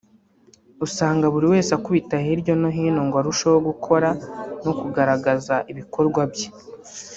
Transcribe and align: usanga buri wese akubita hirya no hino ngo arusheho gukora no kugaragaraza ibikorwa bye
usanga 0.85 1.25
buri 1.33 1.45
wese 1.53 1.71
akubita 1.77 2.15
hirya 2.25 2.53
no 2.61 2.69
hino 2.75 3.01
ngo 3.07 3.15
arusheho 3.21 3.57
gukora 3.69 4.09
no 4.63 4.71
kugaragaraza 4.79 5.55
ibikorwa 5.71 6.21
bye 6.31 6.47